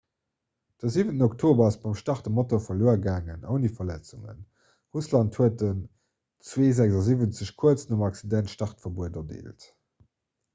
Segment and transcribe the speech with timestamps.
[0.83, 4.39] de 7 oktober ass beim start e motor verluer gaangen ouni verletzungen
[4.95, 5.85] russland huet den
[6.53, 9.69] ii-76 kuerz nom accident startverbuet erdeelt